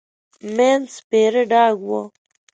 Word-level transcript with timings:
مينځ 0.55 0.83
سپيره 0.97 1.43
ډاګ 1.51 1.75
و. 1.87 1.89